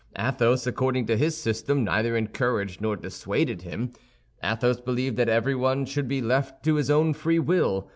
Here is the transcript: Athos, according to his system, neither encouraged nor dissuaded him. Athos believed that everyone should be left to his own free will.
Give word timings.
Athos, 0.17 0.65
according 0.65 1.05
to 1.05 1.15
his 1.15 1.37
system, 1.37 1.83
neither 1.83 2.17
encouraged 2.17 2.81
nor 2.81 2.95
dissuaded 2.95 3.61
him. 3.61 3.93
Athos 4.43 4.81
believed 4.81 5.15
that 5.15 5.29
everyone 5.29 5.85
should 5.85 6.07
be 6.07 6.23
left 6.23 6.63
to 6.65 6.73
his 6.73 6.89
own 6.89 7.13
free 7.13 7.37
will. 7.37 7.87